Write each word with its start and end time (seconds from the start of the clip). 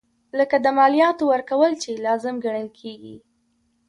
لکه 0.39 0.55
د 0.65 0.67
مالیاتو 0.77 1.23
ورکول 1.33 1.71
چې 1.83 2.01
لازم 2.05 2.35
ګڼل 2.45 2.67
کیږي. 2.79 3.15